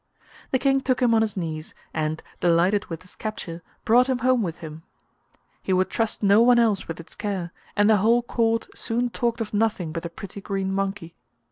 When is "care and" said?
7.13-7.87